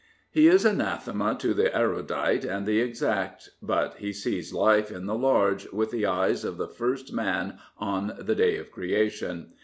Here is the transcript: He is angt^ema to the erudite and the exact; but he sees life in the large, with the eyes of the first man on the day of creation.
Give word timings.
He 0.31 0.47
is 0.47 0.65
angt^ema 0.65 1.37
to 1.37 1.53
the 1.53 1.77
erudite 1.77 2.43
and 2.43 2.65
the 2.65 2.79
exact; 2.79 3.49
but 3.61 3.97
he 3.99 4.11
sees 4.11 4.51
life 4.51 4.89
in 4.89 5.05
the 5.05 5.13
large, 5.13 5.71
with 5.71 5.91
the 5.91 6.07
eyes 6.07 6.43
of 6.43 6.57
the 6.57 6.67
first 6.67 7.13
man 7.13 7.59
on 7.77 8.15
the 8.17 8.33
day 8.33 8.57
of 8.57 8.71
creation. 8.71 9.49